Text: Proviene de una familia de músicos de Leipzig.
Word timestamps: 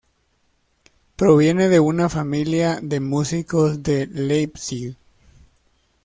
Proviene 1.15 1.69
de 1.69 1.79
una 1.79 2.09
familia 2.09 2.79
de 2.81 2.99
músicos 2.99 3.83
de 3.83 4.07
Leipzig. 4.07 4.97